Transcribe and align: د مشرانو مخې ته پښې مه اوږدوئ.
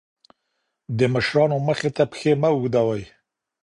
د 0.97 0.99
مشرانو 1.13 1.57
مخې 1.67 1.89
ته 1.95 2.03
پښې 2.11 2.31
مه 2.41 2.49
اوږدوئ. 2.53 3.03